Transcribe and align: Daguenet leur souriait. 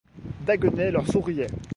Daguenet 0.47 0.89
leur 0.89 1.05
souriait. 1.05 1.45